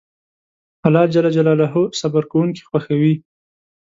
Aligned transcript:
الله 0.89 1.03
جل 1.15 1.25
جلاله 1.35 1.77
صبر 1.99 2.23
کونکي 2.31 2.61
خوښوي 2.69 3.13